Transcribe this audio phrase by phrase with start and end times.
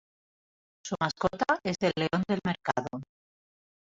[0.83, 3.03] Su mascota es el León del Mercado.